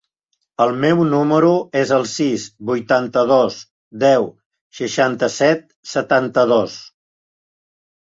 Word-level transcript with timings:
El 0.63 0.71
meu 0.85 1.03
número 1.09 1.51
es 1.81 1.91
el 1.97 2.07
sis, 2.13 2.47
vuitanta-dos, 2.71 3.61
deu, 4.07 4.29
seixanta-set, 4.81 5.65
setanta-dos. 5.97 6.85